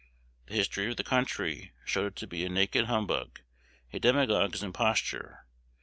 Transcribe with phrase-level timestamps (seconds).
[0.47, 3.41] The history of the country showed it to be a naked humbug,
[3.93, 5.45] a demagogue's imposture.